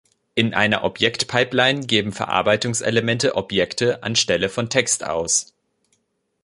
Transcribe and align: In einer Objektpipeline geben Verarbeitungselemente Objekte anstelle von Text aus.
In 0.33 0.55
einer 0.55 0.83
Objektpipeline 0.83 1.81
geben 1.85 2.11
Verarbeitungselemente 2.11 3.35
Objekte 3.35 4.01
anstelle 4.01 4.49
von 4.49 4.67
Text 4.67 5.03
aus. 5.03 5.53